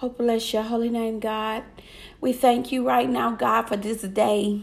[0.00, 1.64] Oh, bless your holy name, God.
[2.20, 4.62] We thank you right now, God, for this day.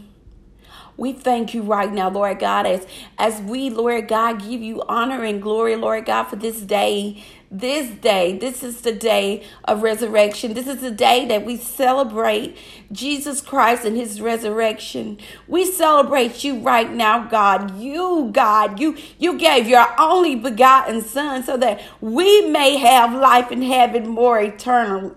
[0.96, 2.86] We thank you right now, Lord God, as,
[3.18, 7.22] as we, Lord God, give you honor and glory, Lord God, for this day.
[7.50, 10.54] This day, this is the day of resurrection.
[10.54, 12.56] This is the day that we celebrate
[12.90, 15.18] Jesus Christ and his resurrection.
[15.46, 17.78] We celebrate you right now, God.
[17.78, 23.50] You, God, you, you gave your only begotten son so that we may have life
[23.50, 25.14] and have it more eternal.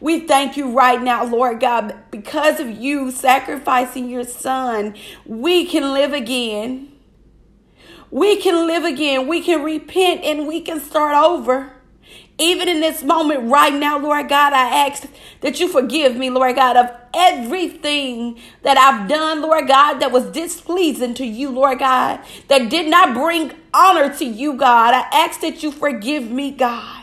[0.00, 4.94] We thank you right now, Lord God, because of you sacrificing your son,
[5.26, 6.92] we can live again.
[8.10, 9.28] We can live again.
[9.28, 11.72] We can repent and we can start over.
[12.38, 15.06] Even in this moment right now, Lord God, I ask
[15.42, 20.24] that you forgive me, Lord God, of everything that I've done, Lord God, that was
[20.26, 24.94] displeasing to you, Lord God, that did not bring honor to you, God.
[24.94, 26.99] I ask that you forgive me, God.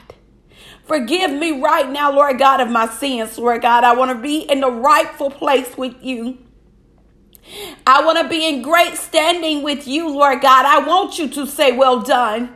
[0.88, 3.84] Forgive me right now, Lord God, of my sins, Lord God.
[3.84, 6.38] I want to be in the rightful place with you.
[7.86, 10.66] I want to be in great standing with you, Lord God.
[10.66, 12.54] I want you to say, Well done.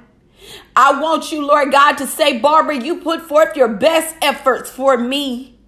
[0.75, 4.97] I want you, Lord God, to say, Barbara, you put forth your best efforts for
[4.97, 5.59] me.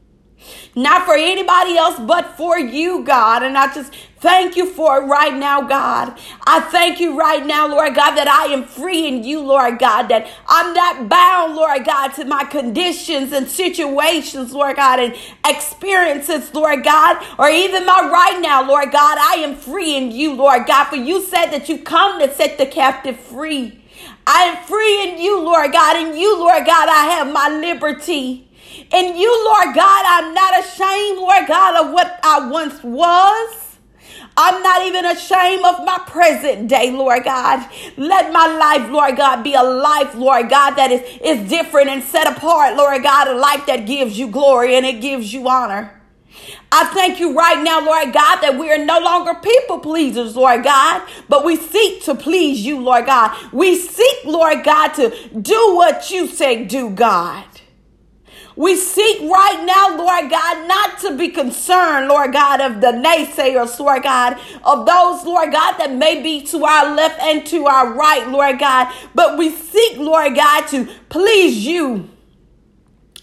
[0.76, 3.44] Not for anybody else, but for you, God.
[3.44, 3.94] And I just
[4.24, 6.18] thank you for it right now, God.
[6.48, 10.08] I thank you right now, Lord God, that I am free in you, Lord God,
[10.08, 15.14] that I'm not bound, Lord God, to my conditions and situations, Lord God, and
[15.46, 19.18] experiences, Lord God, or even my right now, Lord God.
[19.20, 22.58] I am free in you, Lord God, for you said that you come to set
[22.58, 23.82] the captive free.
[24.26, 25.98] I am free in you, Lord God.
[25.98, 28.48] In you, Lord God, I have my liberty.
[28.92, 33.63] In you, Lord God, I'm not ashamed, Lord God, of what I once was.
[34.36, 37.70] I'm not even ashamed of my present day, Lord God.
[37.98, 42.04] Let my life, Lord God, be a life, Lord God, that is, is different and
[42.04, 46.02] set apart, Lord God, a life that gives you glory and it gives you honor.
[46.72, 50.64] I thank you right now, Lord God, that we are no longer people pleasers, Lord
[50.64, 53.38] God, but we seek to please you, Lord God.
[53.54, 57.46] We seek, Lord God, to do what you say do, God.
[58.56, 63.80] We seek right now, Lord God, not to be concerned, Lord God, of the naysayers,
[63.80, 67.94] Lord God, of those, Lord God, that may be to our left and to our
[67.94, 72.10] right, Lord God, but we seek, Lord God, to please you.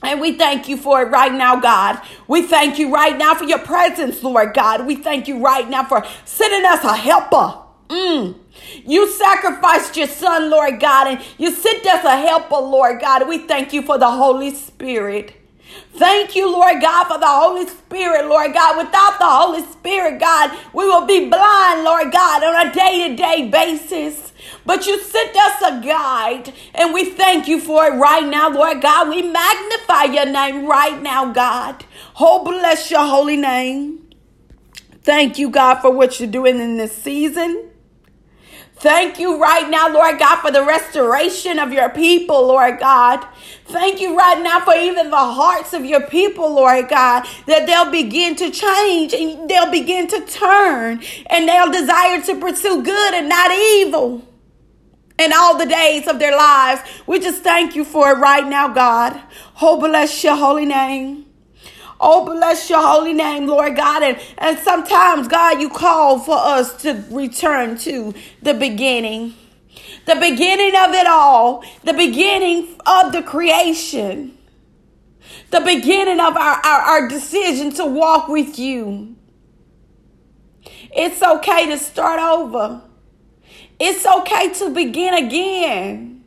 [0.03, 2.01] And we thank you for it right now, God.
[2.29, 4.87] We thank you right now for your presence, Lord God.
[4.87, 7.59] We thank you right now for sending us a helper.
[7.89, 8.37] Mm.
[8.85, 13.29] You sacrificed your son, Lord God, and you sent us a helper, Lord God.
[13.29, 15.35] We thank you for the Holy Spirit.
[15.95, 18.79] Thank you, Lord God, for the Holy Spirit, Lord God.
[18.79, 23.17] Without the Holy Spirit, God, we will be blind, Lord God, on a day to
[23.17, 24.33] day basis.
[24.67, 28.83] But you sent us a guide, and we thank you for it right now, Lord
[28.83, 29.09] God.
[29.11, 31.85] We magnify your name right now, God.
[32.19, 34.09] Oh, bless your holy name.
[35.03, 37.70] Thank you, God, for what you're doing in this season.
[38.81, 43.23] Thank you right now, Lord God, for the restoration of your people, Lord God.
[43.67, 47.91] Thank you right now for even the hearts of your people, Lord God, that they'll
[47.91, 53.29] begin to change and they'll begin to turn and they'll desire to pursue good and
[53.29, 54.27] not evil
[55.19, 56.81] in all the days of their lives.
[57.07, 59.21] We just thank you for it right now, God.
[59.61, 61.27] Oh, bless your holy name.
[62.03, 64.03] Oh, bless your holy name, Lord God.
[64.03, 69.35] And, and sometimes, God, you call for us to return to the beginning.
[70.07, 71.63] The beginning of it all.
[71.85, 74.39] The beginning of the creation.
[75.51, 79.17] The beginning of our, our, our decision to walk with you.
[80.93, 82.83] It's okay to start over.
[83.79, 86.20] It's okay to begin again.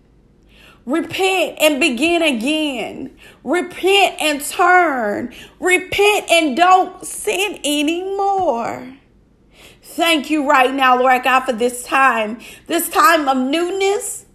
[0.86, 3.18] Repent and begin again.
[3.44, 5.34] Repent and turn.
[5.60, 8.98] Repent and don't sin anymore.
[9.82, 14.26] Thank you right now, Lord God, for this time, this time of newness,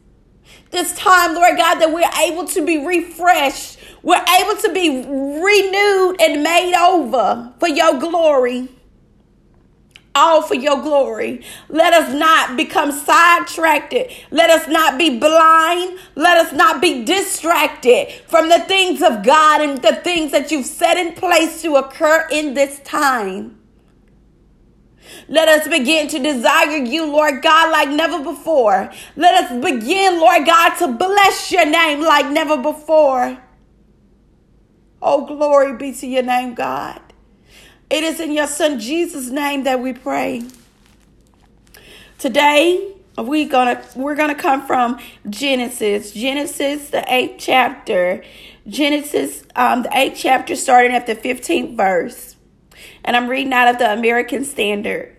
[0.71, 3.79] this time, Lord God, that we're able to be refreshed.
[4.03, 8.69] We're able to be renewed and made over for your glory
[10.19, 11.45] all for your glory.
[11.69, 13.95] Let us not become sidetracked.
[14.31, 15.99] Let us not be blind.
[16.15, 20.67] Let us not be distracted from the things of God and the things that you've
[20.67, 23.59] set in place to occur in this time.
[25.29, 28.91] Let us begin to desire you, Lord God, like never before.
[29.17, 33.39] Let us begin, Lord God, to bless your name like never before.
[35.01, 37.08] Oh, glory be to your name, God.
[37.91, 40.43] It is in your son Jesus' name that we pray.
[42.19, 44.99] Today, we gonna we're gonna come from
[45.31, 48.23] Genesis, Genesis, the eighth chapter,
[48.67, 52.37] Genesis, um, the eighth chapter, starting at the 15th verse.
[53.05, 55.17] And I'm reading out of the American Standard.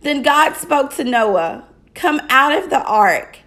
[0.00, 3.38] Then God spoke to Noah Come out of the ark,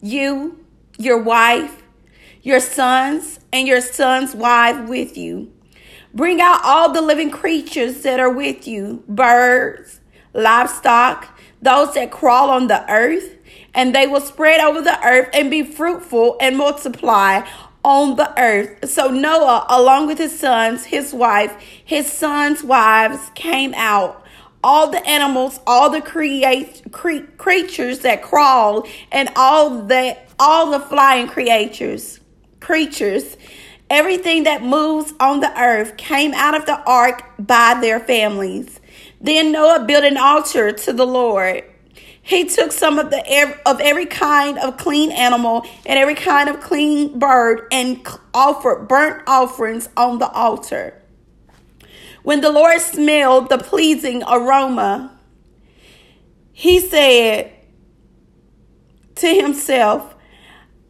[0.00, 0.64] you,
[0.98, 1.82] your wife,
[2.42, 5.52] your sons, and your son's wife with you.
[6.14, 10.00] Bring out all the living creatures that are with you birds,
[10.34, 13.36] livestock, those that crawl on the earth,
[13.74, 17.46] and they will spread over the earth and be fruitful and multiply
[17.84, 18.90] on the earth.
[18.90, 24.18] So Noah, along with his sons, his wife, his sons' wives, came out.
[24.64, 30.78] All the animals, all the create cre- creatures that crawl, and all the all the
[30.78, 32.20] flying creatures,
[32.60, 33.36] creatures,
[33.92, 38.80] everything that moves on the earth came out of the ark by their families.
[39.20, 41.64] Then Noah built an altar to the Lord
[42.22, 46.60] he took some of the of every kind of clean animal and every kind of
[46.60, 51.02] clean bird and offered burnt offerings on the altar.
[52.22, 55.18] When the Lord smelled the pleasing aroma,
[56.52, 57.52] he said
[59.16, 60.11] to himself,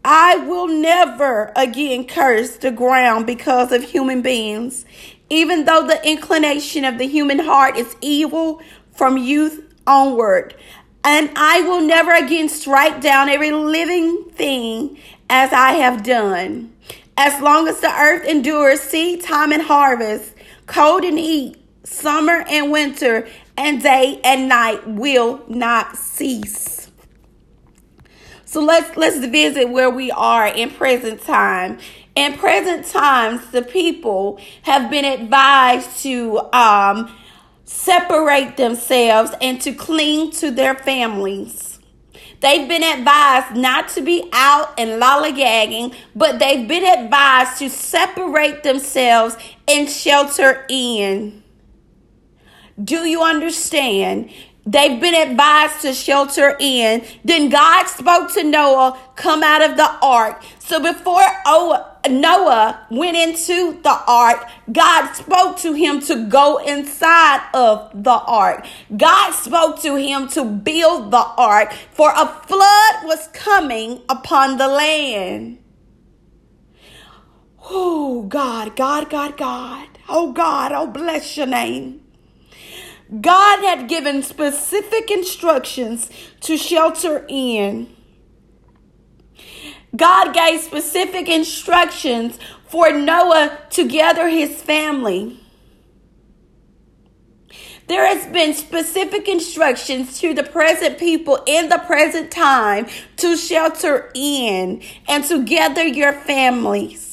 [0.04, 4.84] I will never again curse the ground because of human beings,
[5.30, 8.60] even though the inclination of the human heart is evil
[8.92, 10.56] from youth onward.
[11.04, 14.98] And I will never again strike down every living thing
[15.30, 16.72] as I have done.
[17.16, 20.34] As long as the earth endures seed time and harvest,
[20.66, 26.71] cold and heat, summer and winter, and day and night will not cease.
[28.52, 31.78] So let's let's visit where we are in present time.
[32.14, 37.10] In present times, the people have been advised to um,
[37.64, 41.78] separate themselves and to cling to their families.
[42.40, 48.64] They've been advised not to be out and lollygagging, but they've been advised to separate
[48.64, 49.34] themselves
[49.66, 51.42] and shelter in.
[52.84, 54.30] Do you understand?
[54.64, 57.04] They've been advised to shelter in.
[57.24, 60.42] Then God spoke to Noah, come out of the ark.
[60.60, 61.24] So before
[62.08, 68.64] Noah went into the ark, God spoke to him to go inside of the ark.
[68.96, 74.68] God spoke to him to build the ark, for a flood was coming upon the
[74.68, 75.58] land.
[77.64, 79.88] Oh, God, God, God, God.
[80.08, 82.00] Oh, God, oh, bless your name.
[83.20, 86.08] God had given specific instructions
[86.40, 87.94] to shelter in.
[89.94, 92.38] God gave specific instructions
[92.68, 95.38] for Noah to gather his family.
[97.88, 102.86] There has been specific instructions to the present people in the present time
[103.18, 107.11] to shelter in and to gather your families.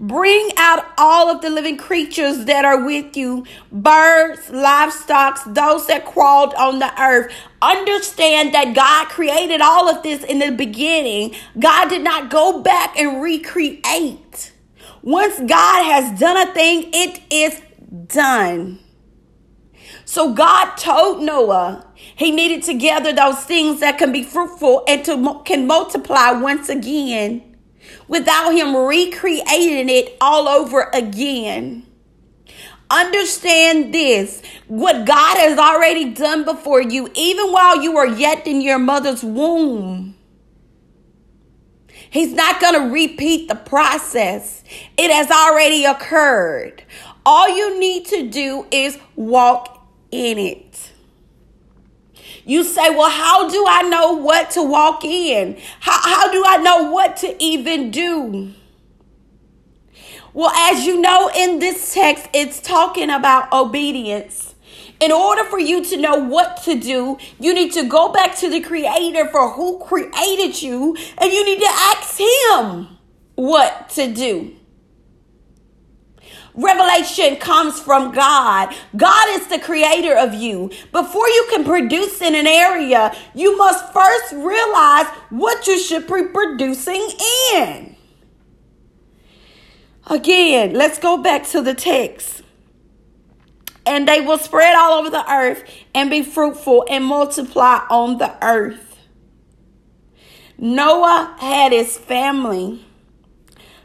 [0.00, 6.06] Bring out all of the living creatures that are with you birds, livestock, those that
[6.06, 7.30] crawled on the earth.
[7.60, 11.34] Understand that God created all of this in the beginning.
[11.58, 14.52] God did not go back and recreate.
[15.02, 17.60] Once God has done a thing, it is
[18.06, 18.78] done.
[20.06, 21.86] So God told Noah
[22.16, 26.70] he needed to gather those things that can be fruitful and to can multiply once
[26.70, 27.49] again
[28.10, 31.86] without him recreating it all over again.
[32.90, 38.60] Understand this what God has already done before you, even while you are yet in
[38.62, 40.16] your mother's womb.
[42.10, 44.64] He's not going to repeat the process,
[44.98, 46.82] it has already occurred.
[47.24, 50.89] All you need to do is walk in it.
[52.50, 55.56] You say, well, how do I know what to walk in?
[55.78, 58.52] How, how do I know what to even do?
[60.32, 64.56] Well, as you know in this text, it's talking about obedience.
[64.98, 68.50] In order for you to know what to do, you need to go back to
[68.50, 72.98] the Creator for who created you, and you need to ask Him
[73.36, 74.56] what to do.
[76.60, 78.74] Revelation comes from God.
[78.96, 80.70] God is the creator of you.
[80.92, 86.24] Before you can produce in an area, you must first realize what you should be
[86.24, 87.08] producing
[87.54, 87.96] in.
[90.06, 92.42] Again, let's go back to the text.
[93.86, 95.64] And they will spread all over the earth
[95.94, 98.98] and be fruitful and multiply on the earth.
[100.58, 102.84] Noah had his family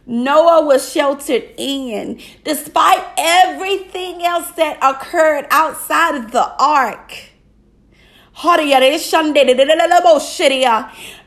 [0.07, 7.13] Noah was sheltered in despite everything else that occurred outside of the ark.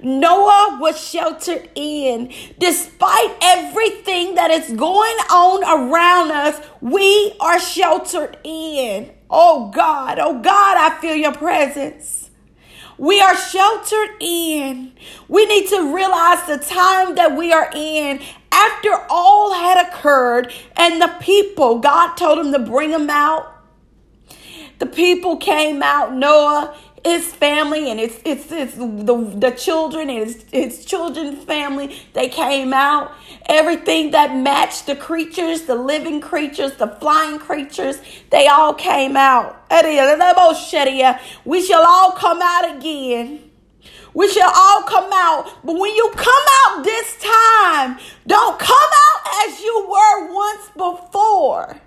[0.03, 2.33] Noah was sheltered in.
[2.59, 9.11] Despite everything that is going on around us, we are sheltered in.
[9.31, 12.29] Oh God, oh God, I feel your presence.
[12.99, 14.93] We are sheltered in.
[15.29, 18.21] We need to realize the time that we are in
[18.53, 23.55] after all had occurred and the people, God told him to bring them out.
[24.79, 30.19] The people came out, Noah, his family, and it's it's, it's the, the children and
[30.19, 31.97] his, his children's family.
[32.13, 33.13] They came out.
[33.47, 38.01] Everything that matched the creatures, the living creatures, the flying creatures,
[38.31, 39.65] they all came out.
[41.45, 43.48] We shall all come out again.
[44.15, 45.51] We shall all come out.
[45.65, 51.81] But when you come out this time, don't come out as you were once before.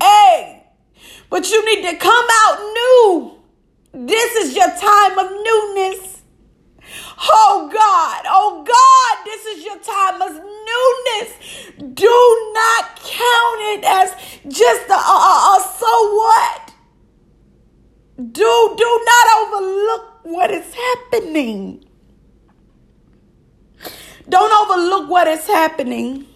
[0.00, 0.64] Hey,
[1.28, 3.40] but you need to come out new.
[3.92, 6.22] This is your time of newness.
[7.22, 11.94] Oh God, oh God, this is your time of newness.
[11.94, 14.14] Do not count it as
[14.48, 16.72] just a, a, a so what.
[18.16, 21.84] Do do not overlook what is happening.
[24.28, 26.26] Don't overlook what is happening.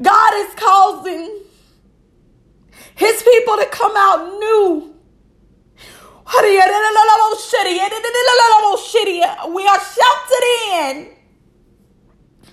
[0.00, 1.40] God is causing
[2.94, 4.94] his people to come out new.
[9.54, 11.08] We are sheltered in.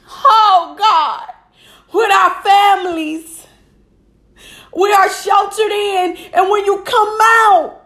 [0.07, 1.33] Oh God,
[1.93, 3.47] with our families.
[4.75, 6.17] We are sheltered in.
[6.33, 7.84] And when you come out,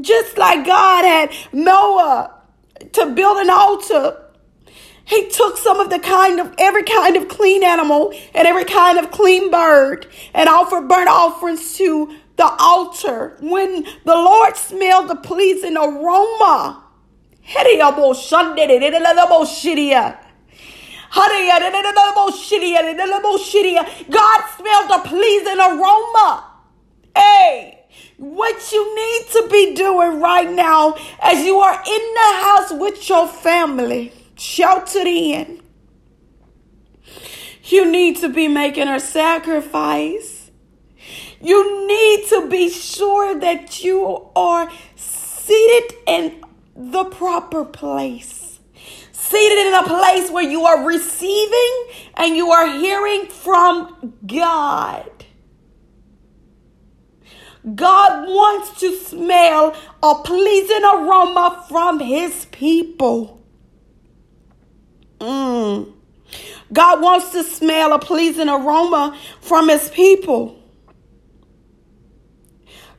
[0.00, 2.34] just like God had Noah
[2.92, 4.22] to build an altar,
[5.04, 8.98] he took some of the kind of every kind of clean animal and every kind
[8.98, 13.36] of clean bird and offered burnt offerings to the altar.
[13.40, 16.82] When the Lord smelled the pleasing aroma,
[24.10, 26.52] God smelled the pleasing aroma.
[27.14, 27.75] Hey
[28.18, 33.08] what you need to be doing right now as you are in the house with
[33.08, 35.60] your family, sheltered in.
[37.64, 40.50] You need to be making a sacrifice.
[41.40, 46.42] You need to be sure that you are seated in
[46.74, 48.60] the proper place.
[49.12, 55.15] Seated in a place where you are receiving and you are hearing from God.
[57.74, 63.42] God wants to smell a pleasing aroma from his people.
[65.18, 65.92] Mm.
[66.72, 70.56] God wants to smell a pleasing aroma from his people.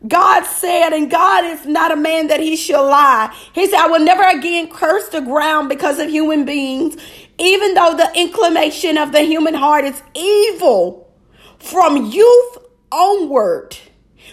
[0.08, 3.36] God said, and God is not a man that he shall lie.
[3.54, 6.98] He said, I will never again curse the ground because of human beings,
[7.40, 11.12] even though the inclination of the human heart is evil
[11.58, 12.58] from youth
[12.92, 13.78] onward.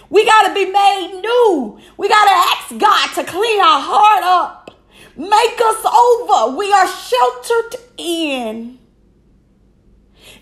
[0.09, 1.79] We got to be made new.
[1.97, 4.71] We got to ask God to clean our heart up,
[5.15, 6.57] make us over.
[6.57, 8.79] We are sheltered in.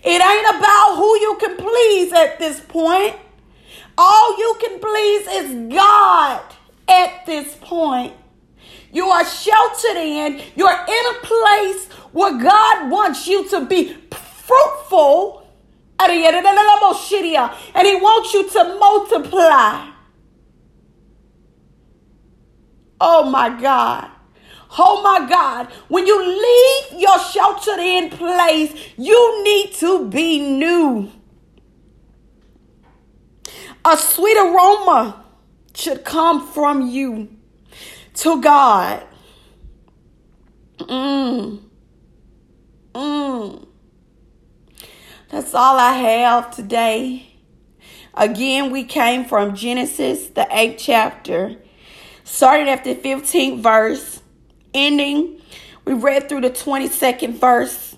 [0.02, 3.16] It ain't about who you can please at this point.
[3.96, 6.42] All you can please is God
[6.88, 8.12] at this point.
[8.92, 10.42] You are sheltered in.
[10.56, 15.43] You're in a place where God wants you to be fruitful
[15.98, 19.90] and he wants you to multiply.
[23.00, 24.10] Oh my God.
[24.78, 25.68] Oh my God.
[25.88, 31.10] When you leave your sheltered in place, you need to be new.
[33.84, 35.24] A sweet aroma
[35.74, 37.28] should come from you
[38.14, 39.06] to God.
[40.78, 41.60] Mmm.
[42.94, 43.66] Mmm.
[45.34, 47.26] That's all I have today.
[48.14, 51.56] Again, we came from Genesis, the 8th chapter,
[52.22, 54.22] starting at the 15th verse,
[54.72, 55.42] ending.
[55.84, 57.96] We read through the 22nd verse.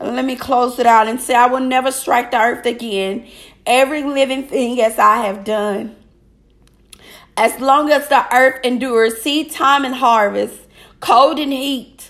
[0.00, 3.28] let me close it out and say, I will never strike the earth again.
[3.64, 5.94] Every living thing as I have done.
[7.36, 10.62] As long as the earth endures seed time and harvest,
[10.98, 12.09] cold and heat,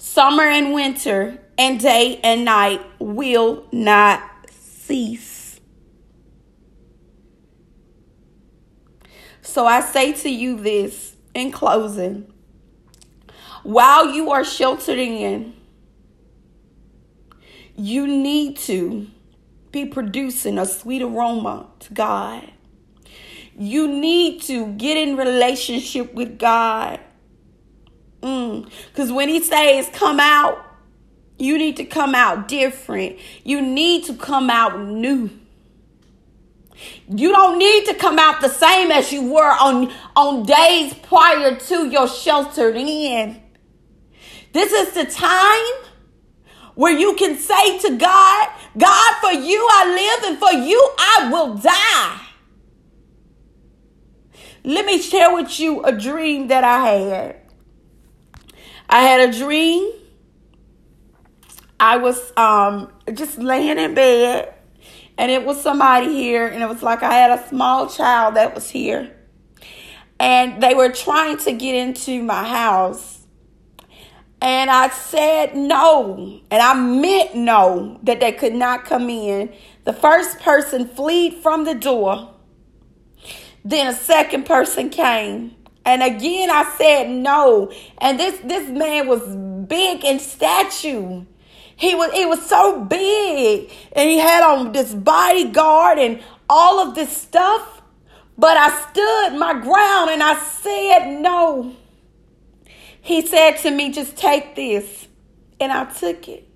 [0.00, 5.60] summer and winter, and day and night will not cease.
[9.42, 12.32] So I say to you this in closing
[13.62, 15.54] while you are sheltered in,
[17.76, 19.06] you need to
[19.70, 22.50] be producing a sweet aroma to God.
[23.56, 27.00] You need to get in relationship with God.
[28.20, 29.14] Because mm.
[29.14, 30.66] when He says come out,
[31.38, 33.18] you need to come out different.
[33.44, 35.30] You need to come out new.
[37.08, 41.56] You don't need to come out the same as you were on, on days prior
[41.56, 43.42] to your sheltered in.
[44.52, 45.90] This is the time
[46.74, 48.48] where you can say to God,
[48.78, 52.26] God, for you I live and for you I will die.
[54.64, 57.39] Let me share with you a dream that I had.
[58.92, 59.92] I had a dream.
[61.78, 64.52] I was um, just laying in bed
[65.16, 68.52] and it was somebody here and it was like I had a small child that
[68.52, 69.16] was here.
[70.18, 73.20] And they were trying to get into my house
[74.42, 76.40] and I said no.
[76.50, 79.52] And I meant no, that they could not come in.
[79.84, 82.34] The first person fled from the door.
[83.64, 85.54] Then a second person came.
[85.90, 87.72] And again I said no.
[87.98, 89.26] And this this man was
[89.66, 91.26] big in stature.
[91.74, 93.72] He was it was so big.
[93.92, 97.82] And he had on this bodyguard and all of this stuff.
[98.38, 101.74] But I stood my ground and I said no.
[103.00, 105.08] He said to me, just take this.
[105.58, 106.46] And I took it.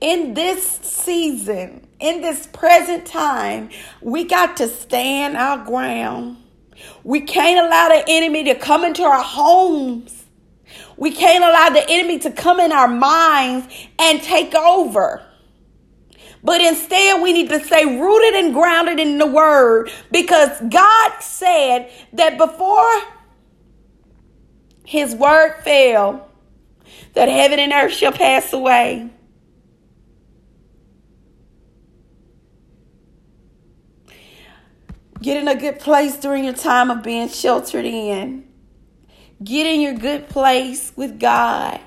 [0.00, 6.38] In this season, in this present time, we got to stand our ground.
[7.04, 10.24] We can't allow the enemy to come into our homes.
[10.96, 13.66] We can't allow the enemy to come in our minds
[13.98, 15.26] and take over.
[16.42, 21.90] But instead, we need to stay rooted and grounded in the word because God said
[22.14, 23.02] that before
[24.84, 26.28] his word fell,
[27.14, 29.10] that heaven and earth shall pass away.
[35.22, 38.48] Get in a good place during your time of being sheltered in.
[39.42, 41.80] Get in your good place with God.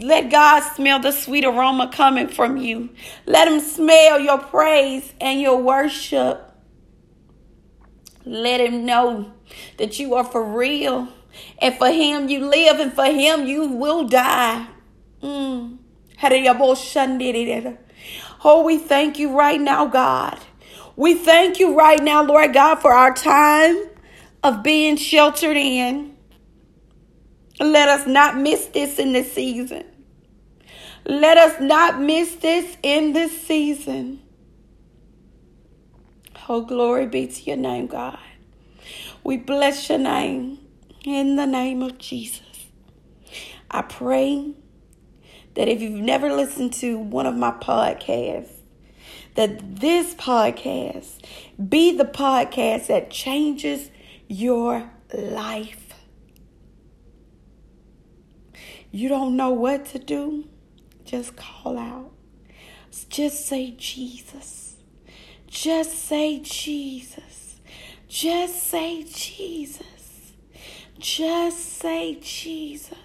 [0.00, 2.90] Let God smell the sweet aroma coming from you.
[3.26, 6.50] Let Him smell your praise and your worship.
[8.24, 9.32] Let Him know
[9.78, 11.08] that you are for real.
[11.58, 14.66] And for Him you live, and for Him you will die.
[15.22, 15.78] Mm.
[18.44, 20.38] Oh, we thank you right now, God.
[20.96, 23.76] We thank you right now, Lord God, for our time
[24.42, 26.16] of being sheltered in.
[27.60, 29.84] Let us not miss this in this season.
[31.04, 34.20] Let us not miss this in this season.
[36.48, 38.18] Oh, glory be to your name, God.
[39.24, 40.58] We bless your name
[41.04, 42.66] in the name of Jesus.
[43.70, 44.52] I pray
[45.54, 48.51] that if you've never listened to one of my podcasts,
[49.34, 51.24] that this podcast
[51.68, 53.90] be the podcast that changes
[54.28, 55.94] your life.
[58.90, 60.48] You don't know what to do?
[61.04, 62.10] Just call out.
[63.08, 64.76] Just say Jesus.
[65.46, 67.60] Just say Jesus.
[68.08, 70.32] Just say Jesus.
[70.98, 73.01] Just say Jesus.